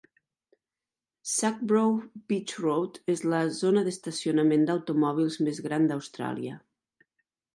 [1.31, 1.99] Sacbrough
[2.31, 6.57] Beach Rd és la zona d'estacionament d'automòbils més gran d'Austràlia.